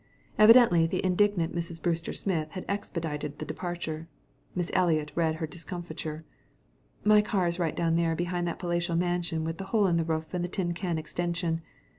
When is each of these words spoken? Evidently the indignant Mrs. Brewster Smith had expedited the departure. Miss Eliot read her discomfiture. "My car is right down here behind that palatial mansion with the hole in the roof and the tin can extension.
Evidently 0.39 0.87
the 0.87 1.05
indignant 1.05 1.53
Mrs. 1.55 1.79
Brewster 1.79 2.11
Smith 2.11 2.49
had 2.53 2.65
expedited 2.67 3.37
the 3.37 3.45
departure. 3.45 4.07
Miss 4.55 4.71
Eliot 4.73 5.11
read 5.13 5.35
her 5.35 5.45
discomfiture. 5.45 6.25
"My 7.03 7.21
car 7.21 7.45
is 7.47 7.59
right 7.59 7.75
down 7.75 7.97
here 7.97 8.15
behind 8.15 8.47
that 8.47 8.57
palatial 8.57 8.95
mansion 8.95 9.43
with 9.43 9.59
the 9.59 9.65
hole 9.65 9.85
in 9.85 9.97
the 9.97 10.03
roof 10.03 10.33
and 10.33 10.43
the 10.43 10.47
tin 10.49 10.73
can 10.73 10.97
extension. 10.97 11.61